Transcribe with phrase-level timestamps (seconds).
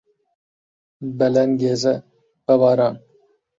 [1.17, 1.95] بە لەنگێزە،
[2.45, 2.95] بە باران